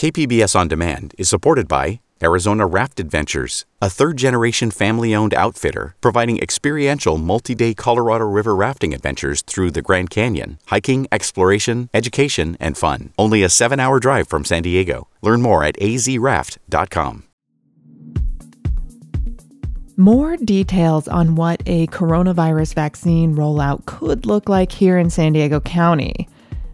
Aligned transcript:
KPBS 0.00 0.56
On 0.58 0.66
Demand 0.66 1.14
is 1.18 1.28
supported 1.28 1.68
by 1.68 2.00
Arizona 2.22 2.64
Raft 2.64 3.00
Adventures, 3.00 3.66
a 3.82 3.90
third 3.90 4.16
generation 4.16 4.70
family 4.70 5.14
owned 5.14 5.34
outfitter 5.34 5.94
providing 6.00 6.40
experiential 6.40 7.18
multi 7.18 7.54
day 7.54 7.74
Colorado 7.74 8.24
River 8.24 8.56
rafting 8.56 8.94
adventures 8.94 9.42
through 9.42 9.72
the 9.72 9.82
Grand 9.82 10.08
Canyon, 10.08 10.58
hiking, 10.68 11.06
exploration, 11.12 11.90
education, 11.92 12.56
and 12.58 12.78
fun. 12.78 13.12
Only 13.18 13.42
a 13.42 13.50
seven 13.50 13.78
hour 13.78 14.00
drive 14.00 14.26
from 14.26 14.46
San 14.46 14.62
Diego. 14.62 15.06
Learn 15.20 15.42
more 15.42 15.62
at 15.64 15.76
azraft.com. 15.76 17.24
More 19.98 20.38
details 20.38 21.08
on 21.08 21.34
what 21.34 21.62
a 21.66 21.88
coronavirus 21.88 22.72
vaccine 22.72 23.36
rollout 23.36 23.84
could 23.84 24.24
look 24.24 24.48
like 24.48 24.72
here 24.72 24.96
in 24.96 25.10
San 25.10 25.34
Diego 25.34 25.60
County. 25.60 26.26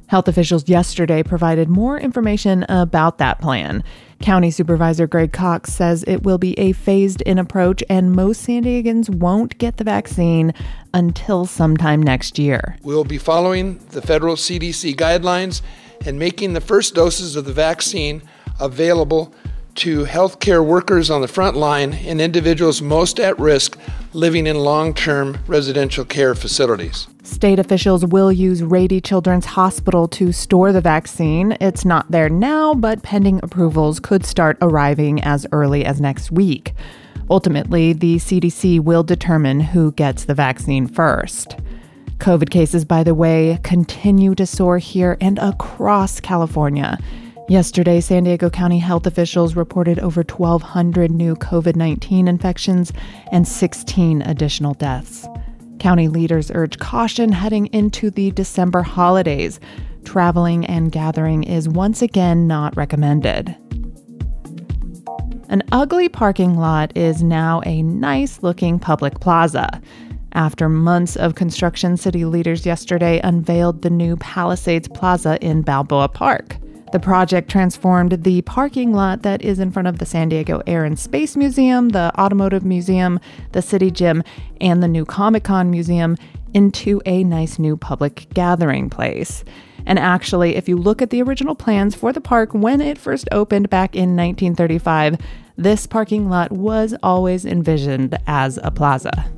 Health 0.09 0.29
officials 0.29 0.69
yesterday 0.69 1.23
provided 1.23 1.69
more 1.69 1.99
information 1.99 2.65
about 2.69 3.19
that 3.19 3.41
plan. 3.41 3.83
County 4.21 4.51
Supervisor 4.51 5.07
Greg 5.07 5.33
Cox 5.33 5.73
says 5.73 6.05
it 6.07 6.23
will 6.23 6.39
be 6.39 6.59
a 6.59 6.73
phased 6.73 7.23
in 7.23 7.39
approach 7.39 7.83
and 7.91 8.13
most 8.13 8.43
San 8.43 8.65
Diegans 8.65 9.11
won't 9.11 9.59
get 9.59 9.77
the 9.77 9.85
vaccine 9.85 10.55
until 10.95 11.45
sometime 11.45 12.03
next 12.03 12.39
year. 12.39 12.77
We'll 12.83 13.05
be 13.05 13.19
following 13.19 13.79
the 13.91 14.01
federal 14.01 14.37
CDC 14.37 14.95
guidelines 14.97 15.61
and 16.07 16.19
making 16.19 16.53
the 16.53 16.61
first 16.61 16.95
doses 16.95 17.37
of 17.37 17.45
the 17.45 17.53
vaccine 17.53 18.23
available 18.61 19.35
to 19.77 20.05
healthcare 20.05 20.65
workers 20.65 21.11
on 21.11 21.21
the 21.21 21.29
front 21.29 21.57
line 21.57 21.93
and 21.95 22.21
individuals 22.21 22.83
most 22.83 23.21
at 23.21 23.39
risk 23.39 23.79
living 24.13 24.47
in 24.47 24.57
long 24.57 24.95
term 24.95 25.39
residential 25.47 26.05
care 26.05 26.35
facilities. 26.35 27.07
State 27.23 27.59
officials 27.59 28.05
will 28.05 28.33
use 28.33 28.63
Rady 28.63 29.01
Children's 29.01 29.47
Hospital 29.47 30.09
to 30.09 30.33
store 30.33 30.73
the 30.73 30.81
vaccine. 30.81 31.57
It's 31.61 31.85
not 31.85 32.11
there 32.11 32.29
now, 32.29 32.75
but 32.75 33.03
pending 33.03 33.41
approvals 33.43 34.01
could 34.01 34.25
start 34.25 34.57
arriving 34.61 35.23
as 35.23 35.47
early 35.53 35.85
as 35.85 36.01
next 36.01 36.31
week. 36.31 36.73
Ultimately, 37.29 37.93
the 37.93 38.17
CDC 38.17 38.81
will 38.81 39.03
determine 39.03 39.61
who 39.61 39.93
gets 39.93 40.25
the 40.25 40.35
vaccine 40.35 40.87
first. 40.87 41.57
COVID 42.19 42.51
cases, 42.51 42.85
by 42.85 43.03
the 43.03 43.15
way, 43.15 43.59
continue 43.63 44.35
to 44.37 44.47
soar 44.47 44.79
here 44.79 45.19
and 45.21 45.39
across 45.39 46.21
California. 46.21 46.99
Yesterday, 47.49 48.01
San 48.01 48.25
Diego 48.25 48.51
County 48.51 48.81
health 48.81 49.07
officials 49.07 49.55
reported 49.55 50.01
over 50.01 50.23
1,200 50.23 51.13
new 51.13 51.37
COVID 51.37 51.77
19 51.77 52.27
infections 52.27 52.93
and 53.31 53.47
16 53.47 54.23
additional 54.23 54.75
deaths. 54.75 55.29
County 55.79 56.09
leaders 56.09 56.51
urge 56.53 56.81
caution 56.81 57.31
heading 57.31 57.67
into 57.67 58.11
the 58.11 58.33
December 58.33 58.83
holidays. 58.83 59.61
Traveling 60.05 60.67
and 60.67 60.91
gathering 60.91 61.45
is 61.45 61.69
once 61.69 62.03
again 62.03 62.49
not 62.49 62.77
recommended. 62.77 63.55
An 65.49 65.63
ugly 65.71 66.09
parking 66.09 66.59
lot 66.59 66.91
is 66.97 67.23
now 67.23 67.63
a 67.65 67.81
nice 67.83 68.43
looking 68.43 68.81
public 68.81 69.21
plaza. 69.21 69.81
After 70.33 70.69
months 70.69 71.15
of 71.15 71.37
construction, 71.37 71.97
city 71.97 72.25
leaders 72.25 72.67
yesterday 72.67 73.21
unveiled 73.23 73.83
the 73.83 73.91
new 73.91 74.17
Palisades 74.17 74.89
Plaza 74.89 75.39
in 75.41 75.63
Balboa 75.63 76.09
Park. 76.09 76.57
The 76.93 77.01
project 77.01 77.51
transformed 77.51 78.23
the 78.23 78.43
parking 78.43 78.93
lot 78.93 79.23
that 79.23 79.43
is 79.43 79.59
in 79.59 79.73
front 79.73 79.89
of 79.89 79.99
the 79.99 80.07
San 80.07 80.29
Diego 80.29 80.63
Air 80.67 80.85
and 80.85 80.99
Space 80.99 81.37
Museum, 81.37 81.89
the 81.89 82.13
Automotive 82.19 82.65
Museum, 82.65 83.19
the 83.53 83.61
City 83.61 83.91
Gym, 83.91 84.23
and 84.61 84.83
the 84.83 84.89
new 84.89 85.05
Comic 85.05 85.45
Con 85.45 85.71
Museum 85.71 86.17
into 86.55 87.03
a 87.05 87.25
nice 87.25 87.59
new 87.59 87.77
public 87.77 88.29
gathering 88.35 88.89
place. 88.89 89.45
And 89.85 89.99
actually, 89.99 90.57
if 90.57 90.69
you 90.69 90.77
look 90.77 91.03
at 91.03 91.11
the 91.11 91.23
original 91.23 91.55
plans 91.55 91.95
for 91.95 92.13
the 92.13 92.21
park 92.21 92.51
when 92.53 92.81
it 92.81 92.99
first 92.99 93.29
opened 93.33 93.69
back 93.69 93.95
in 93.95 94.17
1935, 94.17 95.19
this 95.57 95.87
parking 95.87 96.29
lot 96.29 96.53
was 96.53 96.95
always 97.03 97.45
envisioned 97.45 98.17
as 98.27 98.59
a 98.63 98.71
plaza. 98.71 99.31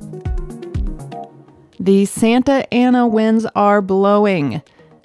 The 1.79 2.05
Santa 2.05 2.71
Ana 2.73 3.07
winds 3.07 3.45
are 3.55 3.81
blowing. 3.81 4.61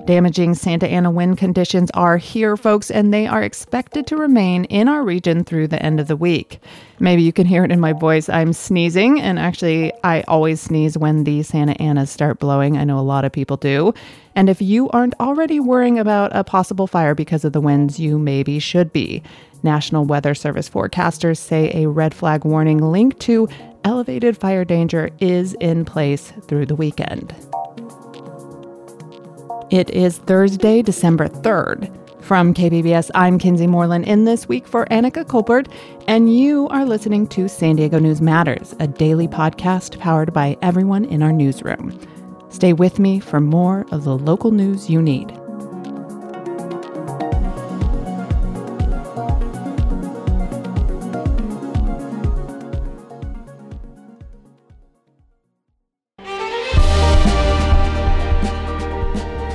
Damaging 0.07 0.55
Santa 0.55 0.87
Ana 0.87 1.11
wind 1.11 1.39
conditions 1.39 1.91
are 1.95 2.19
here, 2.19 2.59
folks, 2.59 2.91
and 2.91 3.13
they 3.13 3.27
are 3.27 3.43
expected 3.43 4.07
to 4.07 4.19
remain 4.19 4.65
in 4.67 4.87
our 4.87 5.03
region 5.03 5.45
through 5.45 5.69
the 5.69 5.83
end 5.83 5.99
of 5.99 6.09
the 6.09 6.17
week. 6.17 6.59
Maybe 7.01 7.23
you 7.23 7.33
can 7.33 7.47
hear 7.47 7.65
it 7.65 7.73
in 7.73 7.81
my 7.81 7.95
voice. 7.95 8.29
I'm 8.29 8.53
sneezing, 8.53 9.19
and 9.19 9.39
actually, 9.39 9.95
I 10.05 10.21
always 10.29 10.61
sneeze 10.61 10.99
when 10.99 11.25
the 11.25 11.43
Santa 11.43 11.73
Anas 11.81 12.11
start 12.11 12.39
blowing. 12.39 12.77
I 12.77 12.85
know 12.85 12.99
a 12.99 13.01
lot 13.01 13.25
of 13.25 13.33
people 13.33 13.57
do. 13.57 13.95
And 14.35 14.51
if 14.51 14.61
you 14.61 14.91
aren't 14.91 15.19
already 15.21 15.59
worrying 15.59 15.99
about 15.99 16.37
a 16.37 16.45
possible 16.45 16.87
fire 16.87 17.15
because 17.15 17.43
of 17.47 17.55
the 17.55 17.63
winds, 17.63 17.99
you 17.99 18.19
maybe 18.19 18.59
should 18.59 18.93
be. 18.93 19.23
National 19.63 20.05
Weather 20.05 20.35
Service 20.35 20.69
forecasters 20.69 21.39
say 21.39 21.71
a 21.73 21.89
red 21.89 22.13
flag 22.13 22.45
warning 22.45 22.77
linked 22.77 23.21
to 23.21 23.49
elevated 23.85 24.37
fire 24.37 24.67
danger 24.67 25.09
is 25.19 25.55
in 25.61 25.87
place 25.87 26.31
through 26.47 26.67
the 26.67 26.77
weekend. 26.77 27.35
It 29.75 29.91
is 29.91 30.19
Thursday, 30.19 30.83
December 30.83 31.27
3rd. 31.27 31.91
From 32.23 32.55
KPBS, 32.55 33.11
I'm 33.13 33.41
Kinsey 33.41 33.67
Moreland 33.67 34.05
in 34.05 34.25
this 34.25 34.49
week 34.49 34.69
for 34.69 34.85
Anica 34.85 35.27
Colbert, 35.27 35.67
and 36.07 36.33
you 36.33 36.69
are 36.69 36.85
listening 36.85 37.27
to 37.31 37.49
San 37.49 37.75
Diego 37.75 37.99
News 37.99 38.21
Matters, 38.21 38.77
a 38.79 38.87
daily 38.87 39.27
podcast 39.27 39.99
powered 39.99 40.33
by 40.33 40.57
everyone 40.63 41.05
in 41.07 41.25
our 41.25 41.33
newsroom. 41.33 41.99
Stay 42.51 42.73
with 42.73 43.01
me 43.01 43.19
for 43.19 43.41
more 43.41 43.85
of 43.91 44.05
the 44.05 44.17
local 44.17 44.53
news 44.53 44.89
you 44.89 45.03
need. 45.03 45.37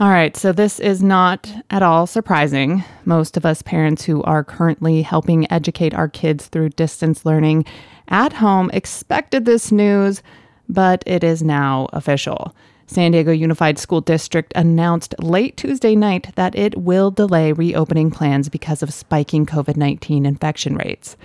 All 0.00 0.08
right, 0.08 0.34
so 0.34 0.50
this 0.50 0.80
is 0.80 1.02
not 1.02 1.52
at 1.68 1.82
all 1.82 2.06
surprising. 2.06 2.82
Most 3.04 3.36
of 3.36 3.44
us 3.44 3.60
parents 3.60 4.02
who 4.02 4.22
are 4.22 4.42
currently 4.42 5.02
helping 5.02 5.50
educate 5.52 5.92
our 5.92 6.08
kids 6.08 6.46
through 6.46 6.70
distance 6.70 7.26
learning 7.26 7.66
at 8.08 8.32
home 8.32 8.70
expected 8.72 9.44
this 9.44 9.70
news, 9.70 10.22
but 10.70 11.04
it 11.04 11.22
is 11.22 11.42
now 11.42 11.86
official. 11.92 12.56
San 12.86 13.12
Diego 13.12 13.30
Unified 13.30 13.78
School 13.78 14.00
District 14.00 14.50
announced 14.56 15.14
late 15.18 15.58
Tuesday 15.58 15.94
night 15.94 16.34
that 16.34 16.56
it 16.56 16.78
will 16.78 17.10
delay 17.10 17.52
reopening 17.52 18.10
plans 18.10 18.48
because 18.48 18.82
of 18.82 18.94
spiking 18.94 19.44
COVID 19.44 19.76
19 19.76 20.24
infection 20.24 20.76
rates. 20.76 21.18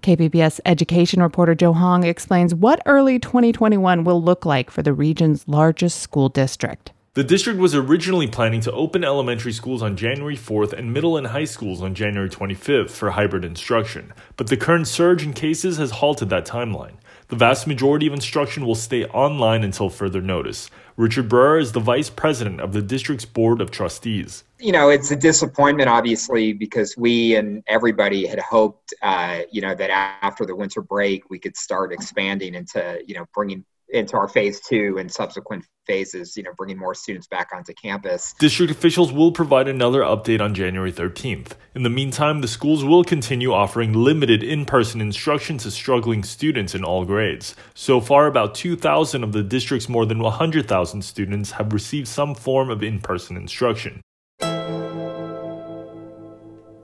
KPBS 0.00 0.58
education 0.64 1.20
reporter 1.20 1.54
Joe 1.54 1.74
Hong 1.74 2.04
explains 2.04 2.54
what 2.54 2.80
early 2.86 3.18
2021 3.18 4.04
will 4.04 4.22
look 4.22 4.46
like 4.46 4.70
for 4.70 4.80
the 4.80 4.94
region's 4.94 5.46
largest 5.46 5.98
school 5.98 6.30
district. 6.30 6.92
The 7.14 7.22
district 7.22 7.60
was 7.60 7.74
originally 7.74 8.26
planning 8.26 8.62
to 8.62 8.72
open 8.72 9.04
elementary 9.04 9.52
schools 9.52 9.82
on 9.82 9.98
January 9.98 10.34
4th 10.34 10.72
and 10.72 10.94
middle 10.94 11.18
and 11.18 11.26
high 11.26 11.44
schools 11.44 11.82
on 11.82 11.94
January 11.94 12.30
25th 12.30 12.88
for 12.88 13.10
hybrid 13.10 13.44
instruction, 13.44 14.14
but 14.38 14.46
the 14.46 14.56
current 14.56 14.88
surge 14.88 15.22
in 15.22 15.34
cases 15.34 15.76
has 15.76 15.90
halted 15.90 16.30
that 16.30 16.46
timeline. 16.46 16.94
The 17.28 17.36
vast 17.36 17.66
majority 17.66 18.06
of 18.06 18.14
instruction 18.14 18.64
will 18.64 18.74
stay 18.74 19.04
online 19.04 19.62
until 19.62 19.90
further 19.90 20.22
notice. 20.22 20.70
Richard 20.96 21.28
Burr 21.28 21.58
is 21.58 21.72
the 21.72 21.80
vice 21.80 22.08
president 22.08 22.62
of 22.62 22.72
the 22.72 22.80
district's 22.80 23.26
board 23.26 23.60
of 23.60 23.70
trustees. 23.70 24.44
You 24.58 24.72
know, 24.72 24.88
it's 24.88 25.10
a 25.10 25.16
disappointment, 25.16 25.90
obviously, 25.90 26.54
because 26.54 26.96
we 26.96 27.36
and 27.36 27.62
everybody 27.66 28.26
had 28.26 28.38
hoped, 28.38 28.94
uh, 29.02 29.40
you 29.50 29.60
know, 29.60 29.74
that 29.74 29.90
after 29.90 30.46
the 30.46 30.56
winter 30.56 30.80
break, 30.80 31.28
we 31.28 31.38
could 31.38 31.58
start 31.58 31.92
expanding 31.92 32.54
into, 32.54 33.02
you 33.06 33.14
know, 33.14 33.26
bringing 33.34 33.66
into 33.92 34.16
our 34.16 34.28
phase 34.28 34.60
two 34.60 34.96
and 34.98 35.12
subsequent 35.12 35.64
phases, 35.86 36.36
you 36.36 36.42
know, 36.42 36.52
bringing 36.56 36.78
more 36.78 36.94
students 36.94 37.26
back 37.26 37.50
onto 37.54 37.72
campus. 37.74 38.34
District 38.38 38.72
officials 38.72 39.12
will 39.12 39.32
provide 39.32 39.68
another 39.68 40.00
update 40.00 40.40
on 40.40 40.54
January 40.54 40.92
13th. 40.92 41.52
In 41.74 41.82
the 41.82 41.90
meantime, 41.90 42.40
the 42.40 42.48
schools 42.48 42.84
will 42.84 43.04
continue 43.04 43.52
offering 43.52 43.92
limited 43.92 44.42
in 44.42 44.64
person 44.64 45.00
instruction 45.00 45.58
to 45.58 45.70
struggling 45.70 46.22
students 46.22 46.74
in 46.74 46.84
all 46.84 47.04
grades. 47.04 47.54
So 47.74 48.00
far, 48.00 48.26
about 48.26 48.54
2,000 48.54 49.22
of 49.22 49.32
the 49.32 49.42
district's 49.42 49.88
more 49.88 50.06
than 50.06 50.20
100,000 50.20 51.02
students 51.02 51.52
have 51.52 51.72
received 51.72 52.08
some 52.08 52.34
form 52.34 52.70
of 52.70 52.82
in 52.82 53.00
person 53.00 53.36
instruction. 53.36 54.00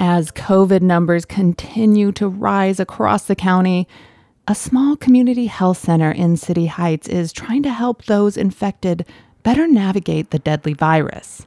As 0.00 0.31
COVID 0.31 0.81
numbers 0.81 1.25
continue 1.25 2.12
to 2.12 2.28
rise 2.28 2.78
across 2.81 3.25
the 3.25 3.34
county, 3.34 3.88
a 4.50 4.55
small 4.55 4.97
community 4.97 5.45
health 5.45 5.77
center 5.77 6.11
in 6.11 6.35
City 6.35 6.65
Heights 6.65 7.06
is 7.06 7.35
trying 7.35 7.62
to 7.65 7.71
help 7.71 8.06
those 8.06 8.39
infected 8.39 9.05
better 9.43 9.69
navigate 9.69 10.31
the 10.31 10.39
deadly 10.39 10.73
virus. 10.73 11.47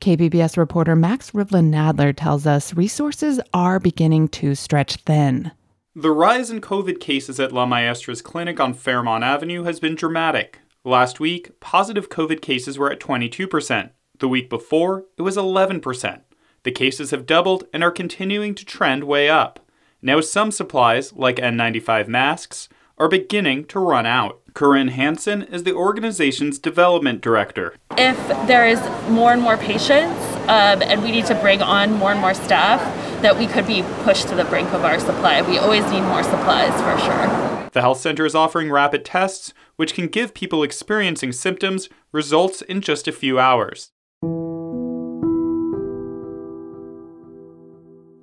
KPBS 0.00 0.58
reporter 0.58 0.94
Max 0.94 1.30
Rivlin 1.30 1.70
Nadler 1.70 2.14
tells 2.14 2.46
us 2.46 2.74
resources 2.74 3.40
are 3.54 3.80
beginning 3.80 4.28
to 4.28 4.54
stretch 4.54 4.96
thin. 4.96 5.50
The 5.96 6.10
rise 6.10 6.50
in 6.50 6.60
COVID 6.60 7.00
cases 7.00 7.40
at 7.40 7.52
La 7.52 7.64
Maestra's 7.64 8.20
clinic 8.20 8.60
on 8.60 8.74
Fairmount 8.74 9.24
Avenue 9.24 9.62
has 9.62 9.80
been 9.80 9.94
dramatic. 9.94 10.58
Last 10.84 11.20
week, 11.20 11.58
positive 11.58 12.10
COVID 12.10 12.42
cases 12.42 12.78
were 12.78 12.92
at 12.92 13.00
22%. 13.00 13.90
The 14.18 14.28
week 14.28 14.50
before, 14.50 15.06
it 15.16 15.22
was 15.22 15.38
11%. 15.38 16.20
The 16.64 16.70
cases 16.70 17.12
have 17.12 17.24
doubled 17.24 17.64
and 17.72 17.82
are 17.82 17.90
continuing 17.90 18.54
to 18.56 18.66
trend 18.66 19.04
way 19.04 19.30
up. 19.30 19.61
Now, 20.04 20.20
some 20.20 20.50
supplies, 20.50 21.12
like 21.12 21.36
N95 21.36 22.08
masks, 22.08 22.68
are 22.98 23.08
beginning 23.08 23.66
to 23.66 23.78
run 23.78 24.04
out. 24.04 24.40
Corinne 24.52 24.88
Hansen 24.88 25.42
is 25.42 25.62
the 25.62 25.72
organization's 25.72 26.58
development 26.58 27.20
director. 27.20 27.76
If 27.96 28.16
there 28.48 28.66
is 28.66 28.80
more 29.08 29.32
and 29.32 29.40
more 29.40 29.56
patients 29.56 30.20
um, 30.48 30.82
and 30.82 31.04
we 31.04 31.12
need 31.12 31.26
to 31.26 31.36
bring 31.36 31.62
on 31.62 31.92
more 31.92 32.10
and 32.10 32.20
more 32.20 32.34
staff, 32.34 32.80
that 33.22 33.38
we 33.38 33.46
could 33.46 33.64
be 33.64 33.84
pushed 34.02 34.26
to 34.28 34.34
the 34.34 34.44
brink 34.44 34.72
of 34.72 34.84
our 34.84 34.98
supply. 34.98 35.40
We 35.42 35.58
always 35.58 35.88
need 35.92 36.02
more 36.02 36.24
supplies 36.24 36.74
for 36.82 36.98
sure. 36.98 37.70
The 37.70 37.80
health 37.80 38.00
center 38.00 38.26
is 38.26 38.34
offering 38.34 38.72
rapid 38.72 39.04
tests, 39.04 39.54
which 39.76 39.94
can 39.94 40.08
give 40.08 40.34
people 40.34 40.64
experiencing 40.64 41.30
symptoms 41.30 41.88
results 42.10 42.60
in 42.60 42.80
just 42.80 43.06
a 43.06 43.12
few 43.12 43.38
hours. 43.38 43.92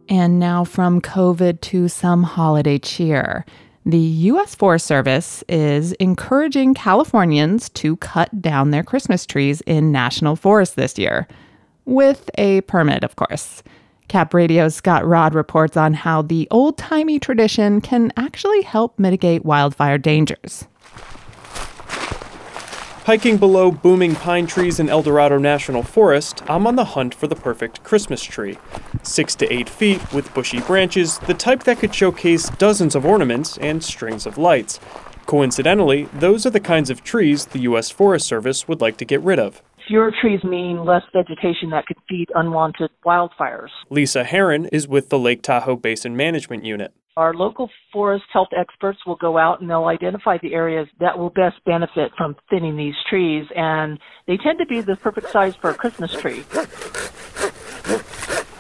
And 0.10 0.40
now 0.40 0.64
from 0.64 1.02
COVID 1.02 1.62
to 1.62 1.88
some 1.88 2.24
holiday 2.24 2.80
cheer. 2.80 3.46
The 3.86 3.98
U.S. 3.98 4.56
Forest 4.56 4.88
Service 4.88 5.44
is 5.48 5.94
encouraging 5.94 6.74
Californians 6.74 7.70
to 7.70 7.96
cut 7.98 8.42
down 8.42 8.72
their 8.72 8.84
Christmas 8.84 9.26
trees 9.26 9.62
in 9.62 9.92
national 9.92 10.36
forests 10.36 10.76
this 10.76 10.98
year, 10.98 11.28
with 11.86 12.30
a 12.38 12.62
permit, 12.62 13.04
of 13.04 13.16
course. 13.16 13.64
Cap 14.08 14.34
Radio's 14.34 14.76
Scott 14.76 15.06
Rodd 15.06 15.36
reports 15.36 15.78
on 15.78 15.94
how 15.94 16.24
the 16.24 16.48
old 16.50 16.78
timey 16.78 17.20
tradition 17.20 17.80
can 17.80 18.12
actually 18.18 18.64
help 18.64 18.98
mitigate 18.98 19.46
wildfire 19.46 20.00
dangers. 20.00 20.66
Hiking 23.10 23.38
below 23.38 23.72
booming 23.72 24.14
pine 24.14 24.46
trees 24.46 24.80
in 24.80 24.88
Eldorado 24.88 25.40
National 25.40 25.82
Forest, 25.82 26.44
I'm 26.48 26.68
on 26.68 26.76
the 26.76 26.86
hunt 26.86 27.16
for 27.16 27.26
the 27.26 27.36
perfect 27.36 27.84
Christmas 27.84 28.22
tree. 28.22 28.60
Six 29.02 29.34
to 29.38 29.52
eight 29.52 29.68
feet, 29.68 30.14
with 30.14 30.32
bushy 30.36 30.60
branches, 30.60 31.18
the 31.18 31.34
type 31.34 31.64
that 31.64 31.80
could 31.80 31.96
showcase 31.96 32.52
dozens 32.52 32.94
of 32.94 33.08
ornaments 33.08 33.58
and 33.58 33.84
strings 33.84 34.28
of 34.28 34.38
lights. 34.38 34.80
Coincidentally, 35.26 36.04
those 36.14 36.46
are 36.46 36.52
the 36.52 36.60
kinds 36.60 36.92
of 36.92 37.04
trees 37.04 37.48
the 37.48 37.62
U.S. 37.62 37.90
Forest 37.90 38.28
Service 38.28 38.68
would 38.68 38.80
like 38.80 38.98
to 38.98 39.06
get 39.06 39.22
rid 39.22 39.40
of. 39.40 39.64
Fewer 39.88 40.14
trees 40.22 40.44
mean 40.44 40.86
less 40.86 41.02
vegetation 41.12 41.72
that 41.72 41.88
could 41.88 41.98
feed 42.08 42.28
unwanted 42.36 42.92
wildfires. 43.04 43.70
Lisa 43.90 44.24
Herron 44.24 44.68
is 44.68 44.88
with 44.88 45.10
the 45.10 45.18
Lake 45.18 45.42
Tahoe 45.42 45.78
Basin 45.78 46.16
Management 46.16 46.64
Unit. 46.64 46.94
Our 47.18 47.34
local 47.34 47.70
forest 47.92 48.26
health 48.32 48.50
experts 48.58 49.00
will 49.06 49.16
go 49.16 49.38
out 49.38 49.60
and 49.60 49.70
they'll 49.70 49.86
identify 49.86 50.38
the 50.42 50.54
areas 50.54 50.88
that 51.00 51.18
will 51.18 51.32
best 51.32 51.58
benefit 51.66 52.12
from 52.18 52.36
thinning 52.50 52.78
these 52.78 52.94
trees, 53.10 53.46
and 53.56 54.00
they 54.28 54.38
tend 54.38 54.60
to 54.60 54.66
be 54.66 54.82
the 54.82 54.96
perfect 54.96 55.30
size 55.32 55.56
for 55.56 55.70
a 55.72 55.74
Christmas 55.74 56.14
tree. 56.14 56.46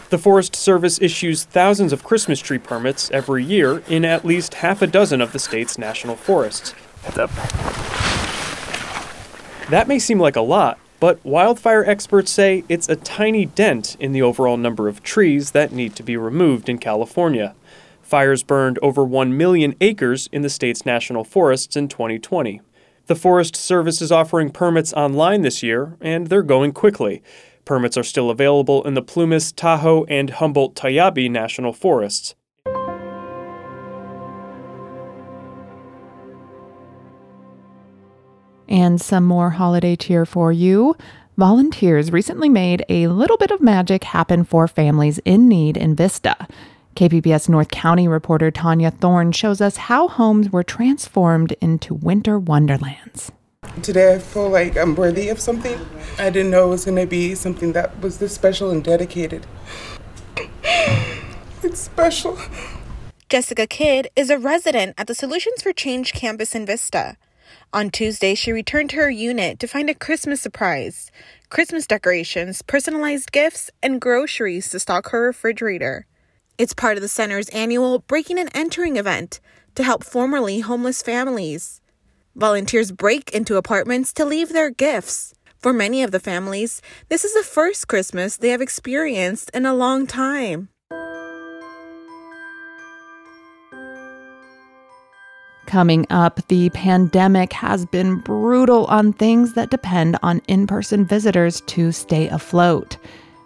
The 0.09 0.17
Forest 0.17 0.55
Service 0.55 0.99
issues 0.99 1.43
thousands 1.45 1.93
of 1.93 2.03
Christmas 2.03 2.39
tree 2.39 2.57
permits 2.57 3.11
every 3.11 3.45
year 3.45 3.83
in 3.87 4.03
at 4.03 4.25
least 4.25 4.55
half 4.55 4.81
a 4.81 4.87
dozen 4.87 5.21
of 5.21 5.31
the 5.31 5.39
state's 5.39 5.77
national 5.77 6.15
forests. 6.15 6.73
That 9.69 9.87
may 9.87 9.99
seem 9.99 10.19
like 10.19 10.35
a 10.35 10.41
lot, 10.41 10.79
but 10.99 11.23
wildfire 11.23 11.85
experts 11.85 12.31
say 12.31 12.63
it's 12.67 12.89
a 12.89 12.95
tiny 12.95 13.45
dent 13.45 13.95
in 13.99 14.11
the 14.11 14.23
overall 14.23 14.57
number 14.57 14.87
of 14.87 15.03
trees 15.03 15.51
that 15.51 15.71
need 15.71 15.95
to 15.95 16.03
be 16.03 16.17
removed 16.17 16.67
in 16.67 16.79
California. 16.79 17.55
Fires 18.09 18.41
burned 18.41 18.79
over 18.81 19.03
1 19.03 19.37
million 19.37 19.75
acres 19.79 20.27
in 20.31 20.41
the 20.41 20.49
state's 20.49 20.83
national 20.83 21.23
forests 21.23 21.77
in 21.77 21.87
2020. 21.87 22.59
The 23.05 23.13
Forest 23.13 23.55
Service 23.55 24.01
is 24.01 24.11
offering 24.11 24.49
permits 24.49 24.91
online 24.93 25.43
this 25.43 25.61
year, 25.61 25.95
and 26.01 26.25
they're 26.25 26.41
going 26.41 26.71
quickly. 26.71 27.21
Permits 27.65 27.97
are 27.97 28.03
still 28.03 28.31
available 28.31 28.81
in 28.83 28.95
the 28.95 29.03
Plumas, 29.03 29.51
Tahoe, 29.51 30.05
and 30.05 30.31
Humboldt 30.31 30.73
Toiyabe 30.73 31.29
national 31.29 31.71
forests. 31.71 32.33
And 38.67 38.99
some 38.99 39.23
more 39.23 39.51
holiday 39.51 39.95
cheer 39.95 40.25
for 40.25 40.51
you. 40.51 40.95
Volunteers 41.37 42.11
recently 42.11 42.49
made 42.49 42.83
a 42.89 43.07
little 43.07 43.37
bit 43.37 43.51
of 43.51 43.61
magic 43.61 44.03
happen 44.03 44.43
for 44.43 44.67
families 44.67 45.19
in 45.25 45.47
need 45.47 45.77
in 45.77 45.95
Vista. 45.95 46.47
KPBS 46.99 47.47
North 47.47 47.71
County 47.71 48.09
reporter 48.09 48.51
Tania 48.51 48.91
Thorne 48.91 49.31
shows 49.31 49.61
us 49.61 49.77
how 49.77 50.09
homes 50.09 50.49
were 50.49 50.63
transformed 50.63 51.53
into 51.61 51.93
winter 51.93 52.37
wonderlands. 52.37 53.31
Today 53.81 54.15
I 54.15 54.19
feel 54.19 54.49
like 54.49 54.75
I'm 54.75 54.95
worthy 54.95 55.29
of 55.29 55.39
something. 55.39 55.79
I 56.17 56.29
didn't 56.29 56.51
know 56.51 56.65
it 56.65 56.71
was 56.71 56.83
going 56.83 56.97
to 56.97 57.07
be 57.07 57.35
something 57.35 57.71
that 57.71 57.97
was 58.01 58.17
this 58.17 58.35
special 58.35 58.69
and 58.69 58.83
dedicated. 58.83 59.47
It's 61.63 61.79
special. 61.79 62.37
Jessica 63.29 63.65
Kidd 63.65 64.09
is 64.17 64.29
a 64.29 64.37
resident 64.37 64.95
at 64.97 65.07
the 65.07 65.15
Solutions 65.15 65.61
for 65.61 65.71
Change 65.71 66.11
campus 66.11 66.53
in 66.53 66.65
Vista. 66.65 67.15
On 67.71 67.89
Tuesday, 67.89 68.35
she 68.35 68.51
returned 68.51 68.89
to 68.89 68.97
her 68.97 69.09
unit 69.09 69.57
to 69.59 69.67
find 69.67 69.89
a 69.89 69.93
Christmas 69.93 70.41
surprise 70.41 71.11
Christmas 71.47 71.87
decorations, 71.87 72.61
personalized 72.61 73.31
gifts, 73.31 73.71
and 73.81 74.01
groceries 74.01 74.69
to 74.71 74.79
stock 74.79 75.11
her 75.11 75.21
refrigerator. 75.21 76.05
It's 76.59 76.73
part 76.73 76.97
of 76.97 77.01
the 77.01 77.07
center's 77.07 77.47
annual 77.49 77.99
Breaking 77.99 78.37
and 78.37 78.49
Entering 78.53 78.97
event 78.97 79.39
to 79.75 79.83
help 79.83 80.03
formerly 80.03 80.59
homeless 80.59 81.01
families. 81.01 81.79
Volunteers 82.35 82.91
break 82.91 83.29
into 83.31 83.55
apartments 83.55 84.11
to 84.11 84.25
leave 84.25 84.49
their 84.49 84.69
gifts. 84.69 85.33
For 85.59 85.71
many 85.71 86.03
of 86.03 86.11
the 86.11 86.19
families, 86.19 86.81
this 87.07 87.23
is 87.23 87.33
the 87.33 87.49
first 87.49 87.87
Christmas 87.87 88.35
they 88.35 88.49
have 88.49 88.59
experienced 88.59 89.49
in 89.53 89.65
a 89.65 89.73
long 89.73 90.05
time. 90.05 90.67
Coming 95.65 96.05
up, 96.09 96.45
the 96.49 96.71
pandemic 96.71 97.53
has 97.53 97.85
been 97.85 98.19
brutal 98.19 98.83
on 98.87 99.13
things 99.13 99.53
that 99.53 99.69
depend 99.69 100.17
on 100.21 100.41
in 100.49 100.67
person 100.67 101.05
visitors 101.05 101.61
to 101.67 101.93
stay 101.93 102.27
afloat 102.27 102.97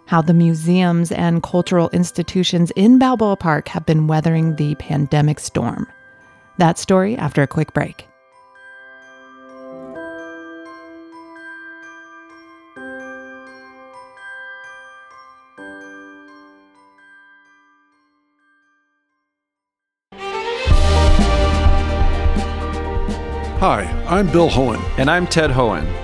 how 0.06 0.20
the 0.22 0.34
museums 0.34 1.10
and 1.12 1.42
cultural 1.42 1.90
institutions 1.90 2.70
in 2.76 2.98
Balboa 2.98 3.36
Park 3.36 3.68
have 3.68 3.86
been 3.86 4.06
weathering 4.06 4.56
the 4.56 4.74
pandemic 4.76 5.40
storm. 5.40 5.86
That 6.58 6.78
story 6.78 7.16
after 7.16 7.42
a 7.42 7.46
quick 7.46 7.72
break. 7.72 8.06
Hi, 23.66 23.84
I'm 24.06 24.30
Bill 24.30 24.50
Hoehn. 24.50 24.82
And 24.98 25.10
I'm 25.10 25.26
Ted 25.26 25.48
Hoehn. 25.48 26.03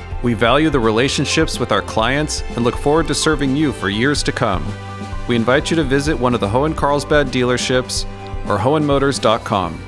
We 0.23 0.33
value 0.35 0.69
the 0.69 0.79
relationships 0.79 1.59
with 1.59 1.71
our 1.71 1.81
clients 1.81 2.41
and 2.55 2.63
look 2.63 2.75
forward 2.75 3.07
to 3.07 3.15
serving 3.15 3.55
you 3.55 3.71
for 3.71 3.89
years 3.89 4.21
to 4.23 4.31
come. 4.31 4.65
We 5.27 5.35
invite 5.35 5.69
you 5.71 5.75
to 5.77 5.83
visit 5.83 6.19
one 6.19 6.33
of 6.33 6.39
the 6.39 6.47
Hoehn 6.47 6.75
Carlsbad 6.75 7.27
dealerships 7.27 8.05
or 8.47 8.57
Hoehnmotors.com. 8.57 9.79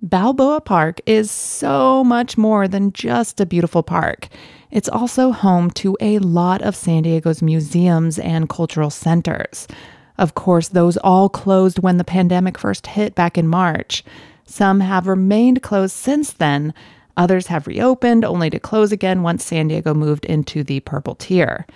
Balboa 0.00 0.62
Park 0.62 1.02
is 1.04 1.30
so 1.30 2.02
much 2.02 2.38
more 2.38 2.66
than 2.66 2.94
just 2.94 3.40
a 3.42 3.46
beautiful 3.46 3.82
park. 3.82 4.28
It's 4.70 4.88
also 4.88 5.32
home 5.32 5.70
to 5.72 5.98
a 6.00 6.18
lot 6.20 6.62
of 6.62 6.74
San 6.74 7.02
Diego's 7.02 7.42
museums 7.42 8.18
and 8.18 8.48
cultural 8.48 8.88
centers. 8.88 9.68
Of 10.16 10.34
course, 10.34 10.68
those 10.68 10.96
all 10.98 11.28
closed 11.28 11.80
when 11.80 11.98
the 11.98 12.04
pandemic 12.04 12.56
first 12.56 12.86
hit 12.86 13.14
back 13.14 13.36
in 13.36 13.46
March. 13.46 14.02
Some 14.48 14.80
have 14.80 15.06
remained 15.06 15.62
closed 15.62 15.94
since 15.94 16.32
then. 16.32 16.72
Others 17.18 17.48
have 17.48 17.66
reopened 17.66 18.24
only 18.24 18.48
to 18.48 18.58
close 18.58 18.92
again 18.92 19.22
once 19.22 19.44
San 19.44 19.68
Diego 19.68 19.92
moved 19.92 20.24
into 20.24 20.64
the 20.64 20.80
purple 20.80 21.14
tier. 21.14 21.66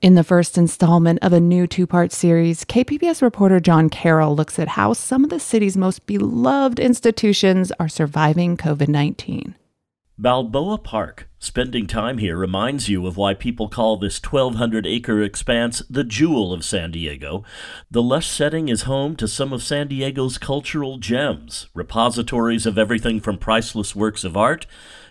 In 0.00 0.14
the 0.14 0.22
first 0.22 0.56
installment 0.56 1.18
of 1.20 1.32
a 1.32 1.40
new 1.40 1.66
two 1.66 1.86
part 1.86 2.12
series, 2.12 2.64
KPBS 2.64 3.22
reporter 3.22 3.58
John 3.58 3.90
Carroll 3.90 4.36
looks 4.36 4.58
at 4.60 4.68
how 4.68 4.92
some 4.92 5.24
of 5.24 5.30
the 5.30 5.40
city's 5.40 5.76
most 5.76 6.06
beloved 6.06 6.78
institutions 6.78 7.72
are 7.80 7.88
surviving 7.88 8.56
COVID 8.56 8.88
19. 8.88 9.56
Balboa 10.18 10.76
Park. 10.76 11.28
Spending 11.38 11.86
time 11.86 12.18
here 12.18 12.36
reminds 12.36 12.88
you 12.88 13.06
of 13.06 13.16
why 13.16 13.32
people 13.32 13.68
call 13.68 13.96
this 13.96 14.22
1,200 14.22 14.86
acre 14.86 15.22
expanse 15.22 15.82
the 15.88 16.04
jewel 16.04 16.52
of 16.52 16.64
San 16.64 16.92
Diego. 16.92 17.42
The 17.90 18.02
lush 18.02 18.28
setting 18.28 18.68
is 18.68 18.82
home 18.82 19.16
to 19.16 19.26
some 19.26 19.52
of 19.52 19.62
San 19.62 19.88
Diego's 19.88 20.38
cultural 20.38 20.98
gems, 20.98 21.66
repositories 21.74 22.66
of 22.66 22.76
everything 22.78 23.20
from 23.20 23.38
priceless 23.38 23.96
works 23.96 24.22
of 24.22 24.36
art 24.36 24.66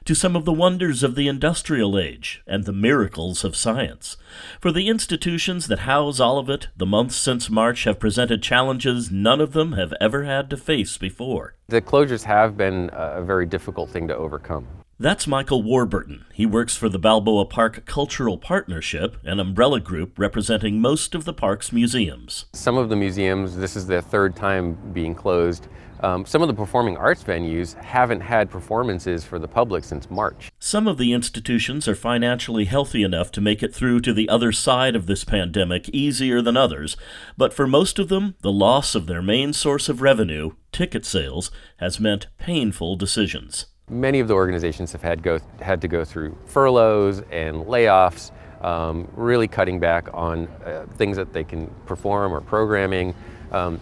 to 0.05 0.15
some 0.15 0.35
of 0.35 0.45
the 0.45 0.53
wonders 0.53 1.03
of 1.03 1.15
the 1.15 1.27
industrial 1.27 1.97
age 1.99 2.43
and 2.47 2.63
the 2.63 2.71
miracles 2.71 3.43
of 3.43 3.55
science. 3.55 4.17
For 4.59 4.71
the 4.71 4.87
institutions 4.87 5.67
that 5.67 5.79
house 5.79 6.19
all 6.19 6.37
of 6.37 6.49
it, 6.49 6.67
the 6.77 6.85
months 6.85 7.15
since 7.15 7.49
March 7.49 7.83
have 7.83 7.99
presented 7.99 8.41
challenges 8.41 9.11
none 9.11 9.41
of 9.41 9.53
them 9.53 9.73
have 9.73 9.93
ever 9.99 10.23
had 10.23 10.49
to 10.51 10.57
face 10.57 10.97
before. 10.97 11.55
The 11.67 11.81
closures 11.81 12.23
have 12.23 12.55
been 12.55 12.89
a 12.93 13.21
very 13.23 13.45
difficult 13.45 13.89
thing 13.89 14.07
to 14.07 14.15
overcome. 14.15 14.67
That's 15.01 15.25
Michael 15.25 15.63
Warburton. 15.63 16.25
He 16.31 16.45
works 16.45 16.77
for 16.77 16.87
the 16.87 16.99
Balboa 16.99 17.45
Park 17.45 17.87
Cultural 17.87 18.37
Partnership, 18.37 19.17
an 19.23 19.39
umbrella 19.39 19.79
group 19.79 20.19
representing 20.19 20.79
most 20.79 21.15
of 21.15 21.25
the 21.25 21.33
park's 21.33 21.71
museums. 21.71 22.45
Some 22.53 22.77
of 22.77 22.89
the 22.89 22.95
museums, 22.95 23.57
this 23.57 23.75
is 23.75 23.87
their 23.87 24.03
third 24.03 24.35
time 24.35 24.77
being 24.93 25.15
closed. 25.15 25.69
Um, 26.01 26.23
some 26.23 26.43
of 26.43 26.47
the 26.47 26.53
performing 26.53 26.97
arts 26.97 27.23
venues 27.23 27.73
haven't 27.81 28.21
had 28.21 28.51
performances 28.51 29.25
for 29.25 29.39
the 29.39 29.47
public 29.47 29.83
since 29.83 30.11
March. 30.11 30.51
Some 30.59 30.87
of 30.87 30.99
the 30.99 31.13
institutions 31.13 31.87
are 31.87 31.95
financially 31.95 32.65
healthy 32.65 33.01
enough 33.01 33.31
to 33.31 33.41
make 33.41 33.63
it 33.63 33.73
through 33.73 34.01
to 34.01 34.13
the 34.13 34.29
other 34.29 34.51
side 34.51 34.95
of 34.95 35.07
this 35.07 35.23
pandemic 35.23 35.89
easier 35.89 36.43
than 36.43 36.55
others, 36.55 36.95
but 37.35 37.55
for 37.55 37.65
most 37.65 37.97
of 37.97 38.09
them, 38.09 38.35
the 38.41 38.51
loss 38.51 38.93
of 38.93 39.07
their 39.07 39.23
main 39.23 39.51
source 39.51 39.89
of 39.89 39.99
revenue, 39.99 40.51
ticket 40.71 41.07
sales, 41.07 41.49
has 41.77 41.99
meant 41.99 42.27
painful 42.37 42.95
decisions. 42.95 43.65
Many 43.91 44.21
of 44.21 44.29
the 44.29 44.33
organizations 44.33 44.93
have 44.93 45.01
had, 45.01 45.21
go, 45.21 45.39
had 45.59 45.81
to 45.81 45.89
go 45.89 46.05
through 46.05 46.37
furloughs 46.45 47.21
and 47.29 47.65
layoffs, 47.65 48.31
um, 48.63 49.05
really 49.15 49.49
cutting 49.49 49.79
back 49.79 50.07
on 50.13 50.47
uh, 50.65 50.85
things 50.95 51.17
that 51.17 51.33
they 51.33 51.43
can 51.43 51.67
perform 51.85 52.33
or 52.33 52.39
programming. 52.39 53.13
Um, 53.51 53.81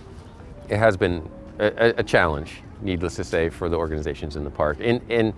it 0.67 0.77
has 0.77 0.97
been 0.97 1.29
a, 1.59 1.93
a, 1.97 2.03
challenge, 2.03 2.63
needless 2.81 3.15
to 3.17 3.23
say, 3.23 3.49
for 3.49 3.69
the 3.69 3.77
organizations 3.77 4.35
in 4.35 4.43
the 4.43 4.49
park, 4.49 4.77
and, 4.81 4.99
and 5.11 5.31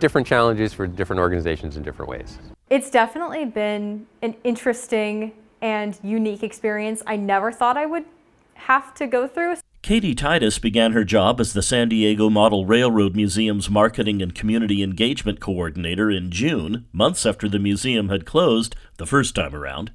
different 0.00 0.26
challenges 0.26 0.74
for 0.74 0.86
different 0.86 1.20
organizations 1.20 1.78
in 1.78 1.82
different 1.82 2.10
ways. 2.10 2.38
It's 2.68 2.90
definitely 2.90 3.46
been 3.46 4.06
an 4.20 4.34
interesting 4.44 5.32
and 5.62 5.98
unique 6.02 6.42
experience 6.42 7.02
I 7.06 7.16
never 7.16 7.52
thought 7.52 7.76
I 7.76 7.86
would 7.86 8.04
have 8.54 8.94
to 8.94 9.06
go 9.06 9.26
through. 9.26 9.56
Katie 9.82 10.14
Titus 10.14 10.58
began 10.58 10.92
her 10.92 11.04
job 11.04 11.40
as 11.40 11.54
the 11.54 11.62
San 11.62 11.88
Diego 11.88 12.28
Model 12.28 12.66
Railroad 12.66 13.16
Museum's 13.16 13.70
Marketing 13.70 14.20
and 14.20 14.34
Community 14.34 14.82
Engagement 14.82 15.40
Coordinator 15.40 16.10
in 16.10 16.30
June, 16.30 16.84
months 16.92 17.24
after 17.24 17.48
the 17.48 17.58
museum 17.58 18.10
had 18.10 18.26
closed 18.26 18.76
the 18.98 19.06
first 19.06 19.34
time 19.34 19.54
around. 19.54 19.90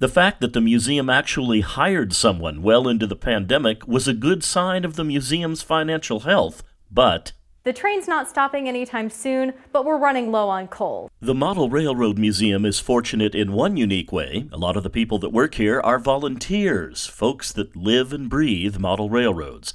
The 0.00 0.08
fact 0.08 0.40
that 0.40 0.54
the 0.54 0.60
museum 0.60 1.08
actually 1.08 1.60
hired 1.60 2.12
someone 2.12 2.62
well 2.62 2.88
into 2.88 3.06
the 3.06 3.14
pandemic 3.14 3.86
was 3.86 4.08
a 4.08 4.12
good 4.12 4.42
sign 4.42 4.84
of 4.84 4.96
the 4.96 5.04
museum's 5.04 5.62
financial 5.62 6.20
health, 6.20 6.64
but 6.90 7.30
the 7.68 7.72
train's 7.74 8.08
not 8.08 8.26
stopping 8.26 8.66
anytime 8.66 9.10
soon, 9.10 9.52
but 9.72 9.84
we're 9.84 9.98
running 9.98 10.32
low 10.32 10.48
on 10.48 10.66
coal. 10.68 11.10
The 11.20 11.34
Model 11.34 11.68
Railroad 11.68 12.16
Museum 12.16 12.64
is 12.64 12.80
fortunate 12.80 13.34
in 13.34 13.52
one 13.52 13.76
unique 13.76 14.10
way. 14.10 14.48
A 14.50 14.56
lot 14.56 14.78
of 14.78 14.84
the 14.84 14.88
people 14.88 15.18
that 15.18 15.34
work 15.34 15.56
here 15.56 15.78
are 15.82 15.98
volunteers, 15.98 17.04
folks 17.04 17.52
that 17.52 17.76
live 17.76 18.14
and 18.14 18.30
breathe 18.30 18.78
model 18.78 19.10
railroads. 19.10 19.74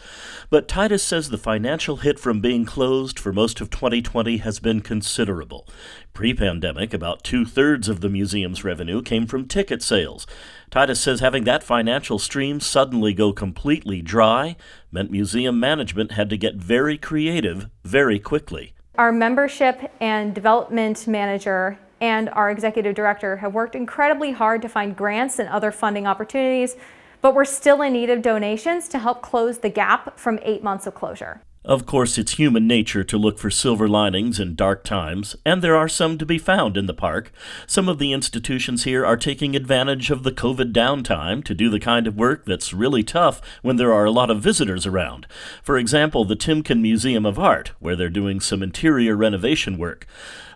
But 0.49 0.67
Titus 0.67 1.03
says 1.03 1.29
the 1.29 1.37
financial 1.37 1.97
hit 1.97 2.19
from 2.19 2.41
being 2.41 2.65
closed 2.65 3.19
for 3.19 3.31
most 3.31 3.61
of 3.61 3.69
2020 3.69 4.37
has 4.37 4.59
been 4.59 4.81
considerable. 4.81 5.67
Pre 6.13 6.31
pandemic, 6.31 6.93
about 6.93 7.23
two 7.23 7.43
thirds 7.43 7.89
of 7.89 8.01
the 8.01 8.09
museum's 8.09 8.63
revenue 8.63 9.01
came 9.01 9.25
from 9.25 9.47
ticket 9.47 9.81
sales. 9.81 10.27
Titus 10.69 10.99
says 10.99 11.21
having 11.21 11.43
that 11.45 11.63
financial 11.63 12.19
stream 12.19 12.59
suddenly 12.59 13.15
go 13.15 13.33
completely 13.33 13.99
dry 13.99 14.55
meant 14.91 15.09
museum 15.09 15.59
management 15.59 16.11
had 16.11 16.29
to 16.29 16.37
get 16.37 16.53
very 16.55 16.99
creative 16.99 17.67
very 17.83 18.19
quickly. 18.19 18.75
Our 18.95 19.11
membership 19.11 19.91
and 19.99 20.35
development 20.35 21.07
manager 21.07 21.79
and 21.99 22.29
our 22.29 22.51
executive 22.51 22.93
director 22.93 23.37
have 23.37 23.55
worked 23.55 23.73
incredibly 23.73 24.33
hard 24.33 24.61
to 24.61 24.69
find 24.69 24.95
grants 24.95 25.39
and 25.39 25.49
other 25.49 25.71
funding 25.71 26.05
opportunities, 26.05 26.75
but 27.21 27.33
we're 27.33 27.43
still 27.43 27.81
in 27.81 27.93
need 27.93 28.11
of 28.11 28.21
donations 28.21 28.87
to 28.89 28.99
help 28.99 29.23
close 29.23 29.57
the 29.57 29.69
gap 29.69 30.19
from 30.19 30.37
eight 30.43 30.61
months 30.61 30.85
of 30.85 30.93
closure. 30.93 31.41
Of 31.65 31.85
course, 31.85 32.17
it's 32.17 32.33
human 32.33 32.67
nature 32.67 33.05
to 33.05 33.17
look 33.17 33.39
for 33.39 33.49
silver 33.49 33.87
linings 33.87 34.37
in 34.37 34.53
dark 34.53 34.83
times, 34.83 35.37
and 35.45 35.61
there 35.61 35.77
are 35.77 35.87
some 35.87 36.17
to 36.17 36.25
be 36.25 36.37
found 36.37 36.75
in 36.75 36.87
the 36.87 36.93
park. 36.93 37.31
Some 37.65 37.87
of 37.87 37.99
the 37.99 38.11
institutions 38.11 38.83
here 38.83 39.05
are 39.05 39.15
taking 39.15 39.55
advantage 39.55 40.11
of 40.11 40.23
the 40.23 40.33
COVID 40.33 40.73
downtime 40.73 41.41
to 41.45 41.53
do 41.53 41.69
the 41.69 41.79
kind 41.79 42.05
of 42.05 42.17
work 42.17 42.43
that's 42.43 42.73
really 42.73 43.01
tough 43.01 43.41
when 43.61 43.77
there 43.77 43.93
are 43.93 44.03
a 44.03 44.11
lot 44.11 44.29
of 44.29 44.41
visitors 44.41 44.85
around. 44.85 45.25
For 45.61 45.77
example, 45.77 46.25
the 46.25 46.35
Timken 46.35 46.81
Museum 46.81 47.25
of 47.25 47.39
Art, 47.39 47.71
where 47.79 47.95
they're 47.95 48.09
doing 48.09 48.41
some 48.41 48.61
interior 48.61 49.15
renovation 49.15 49.77
work. 49.77 50.05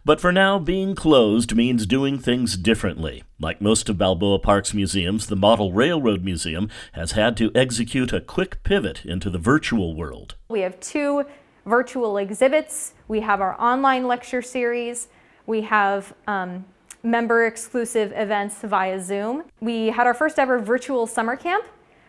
But 0.03 0.19
for 0.19 0.33
now, 0.33 0.59
being 0.59 0.93
closed 0.93 1.55
means 1.55 1.85
doing 1.85 2.19
things 2.19 2.57
differently. 2.57 3.23
Like 3.39 3.61
most 3.61 3.87
of 3.87 3.99
Balboa 3.99 4.39
Park's 4.39 4.73
museums, 4.73 5.27
the 5.27 5.35
Model 5.35 5.71
Railroad 5.71 6.23
Museum 6.23 6.69
has 6.93 7.11
had 7.11 7.37
to 7.37 7.51
execute 7.53 8.11
a 8.11 8.19
quick 8.19 8.63
pivot 8.63 9.05
into 9.05 9.29
the 9.29 9.37
virtual 9.37 9.95
world. 9.95 10.33
We 10.49 10.61
have 10.61 10.79
two 10.79 11.23
virtual 11.63 12.17
exhibits, 12.17 12.93
we 13.07 13.19
have 13.19 13.39
our 13.39 13.59
online 13.61 14.07
lecture 14.07 14.41
series, 14.41 15.09
we 15.45 15.61
have 15.61 16.15
um, 16.25 16.65
member 17.03 17.45
exclusive 17.45 18.11
events 18.15 18.61
via 18.63 18.99
Zoom. 18.99 19.43
We 19.61 19.87
had 19.87 20.07
our 20.07 20.15
first 20.15 20.39
ever 20.39 20.57
virtual 20.57 21.05
summer 21.05 21.35
camp 21.35 21.65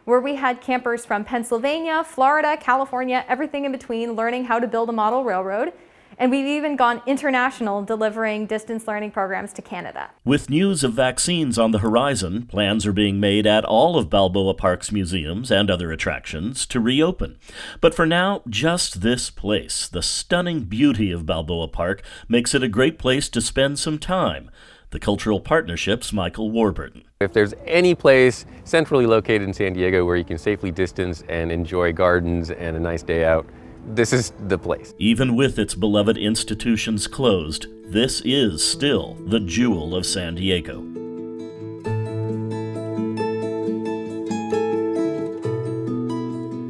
where 0.06 0.20
we 0.20 0.36
had 0.36 0.62
campers 0.62 1.04
from 1.04 1.24
Pennsylvania, 1.24 2.02
Florida, 2.04 2.56
California, 2.58 3.26
everything 3.28 3.66
in 3.66 3.72
between 3.72 4.12
learning 4.12 4.44
how 4.44 4.58
to 4.58 4.66
build 4.66 4.88
a 4.88 4.92
model 4.92 5.24
railroad. 5.24 5.74
And 6.20 6.32
we've 6.32 6.46
even 6.46 6.74
gone 6.74 7.00
international 7.06 7.84
delivering 7.84 8.46
distance 8.46 8.88
learning 8.88 9.12
programs 9.12 9.52
to 9.52 9.62
Canada. 9.62 10.10
With 10.24 10.50
news 10.50 10.82
of 10.82 10.92
vaccines 10.92 11.58
on 11.58 11.70
the 11.70 11.78
horizon, 11.78 12.46
plans 12.46 12.84
are 12.86 12.92
being 12.92 13.20
made 13.20 13.46
at 13.46 13.64
all 13.64 13.96
of 13.96 14.10
Balboa 14.10 14.54
Park's 14.54 14.90
museums 14.90 15.52
and 15.52 15.70
other 15.70 15.92
attractions 15.92 16.66
to 16.66 16.80
reopen. 16.80 17.38
But 17.80 17.94
for 17.94 18.04
now, 18.04 18.42
just 18.48 19.00
this 19.00 19.30
place, 19.30 19.86
the 19.86 20.02
stunning 20.02 20.64
beauty 20.64 21.12
of 21.12 21.24
Balboa 21.24 21.68
Park, 21.68 22.02
makes 22.28 22.52
it 22.52 22.64
a 22.64 22.68
great 22.68 22.98
place 22.98 23.28
to 23.28 23.40
spend 23.40 23.78
some 23.78 23.98
time. 23.98 24.50
The 24.90 24.98
Cultural 24.98 25.38
Partnership's 25.38 26.12
Michael 26.12 26.50
Warburton. 26.50 27.04
If 27.20 27.32
there's 27.32 27.54
any 27.64 27.94
place 27.94 28.44
centrally 28.64 29.06
located 29.06 29.42
in 29.42 29.52
San 29.52 29.74
Diego 29.74 30.04
where 30.04 30.16
you 30.16 30.24
can 30.24 30.38
safely 30.38 30.72
distance 30.72 31.22
and 31.28 31.52
enjoy 31.52 31.92
gardens 31.92 32.50
and 32.50 32.76
a 32.76 32.80
nice 32.80 33.02
day 33.02 33.24
out, 33.24 33.46
this 33.94 34.12
is 34.12 34.32
the 34.38 34.58
place. 34.58 34.94
Even 34.98 35.36
with 35.36 35.58
its 35.58 35.74
beloved 35.74 36.16
institutions 36.16 37.06
closed, 37.06 37.66
this 37.84 38.20
is 38.24 38.62
still 38.62 39.16
the 39.26 39.40
jewel 39.40 39.94
of 39.94 40.06
San 40.06 40.34
Diego. 40.34 40.80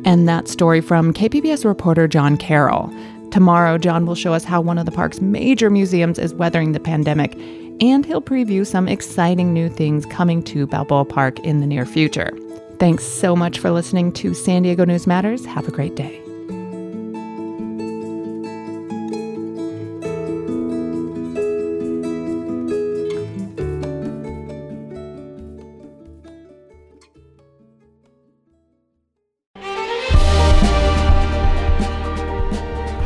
And 0.04 0.26
that 0.26 0.48
story 0.48 0.80
from 0.80 1.12
KPBS 1.12 1.64
reporter 1.64 2.08
John 2.08 2.37
Carroll. 2.37 2.90
Tomorrow, 3.30 3.76
John 3.76 4.06
will 4.06 4.14
show 4.14 4.32
us 4.32 4.42
how 4.42 4.60
one 4.60 4.78
of 4.78 4.87
the 4.87 4.92
park's 4.92 5.20
major 5.20 5.68
museums 5.68 6.18
is 6.18 6.32
weathering 6.32 6.72
the 6.72 6.80
pandemic, 6.80 7.34
and 7.80 8.06
he'll 8.06 8.22
preview 8.22 8.66
some 8.66 8.88
exciting 8.88 9.52
new 9.52 9.68
things 9.68 10.06
coming 10.06 10.42
to 10.44 10.66
Balboa 10.66 11.04
Park 11.04 11.38
in 11.40 11.60
the 11.60 11.66
near 11.66 11.84
future. 11.84 12.30
Thanks 12.78 13.04
so 13.04 13.37
much 13.37 13.58
for 13.58 13.70
listening 13.70 14.12
to 14.12 14.32
San 14.32 14.62
Diego 14.62 14.84
News 14.84 15.06
Matters. 15.06 15.44
Have 15.44 15.68
a 15.68 15.72
great 15.72 15.94
day. 15.94 16.22